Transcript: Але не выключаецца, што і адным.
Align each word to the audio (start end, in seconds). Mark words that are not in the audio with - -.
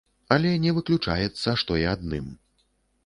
Але 0.35 0.53
не 0.63 0.71
выключаецца, 0.77 1.55
што 1.65 1.71
і 1.83 1.89
адным. 1.93 2.33